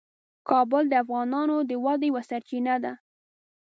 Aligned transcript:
کابل 0.49 0.83
د 0.89 0.93
افغانانو 1.03 1.57
د 1.69 1.71
ودې 1.83 2.07
یوه 2.09 2.21
سرچینه 2.29 2.75
ده. 2.83 2.93